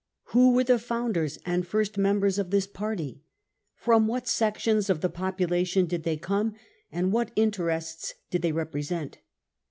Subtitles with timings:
[0.33, 5.09] Who were the founders andffirst members of this party > From what sections of the
[5.11, 6.55] population did they come,
[6.91, 9.19] and what interests did they represent